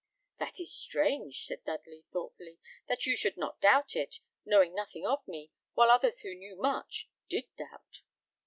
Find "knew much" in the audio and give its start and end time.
6.33-7.07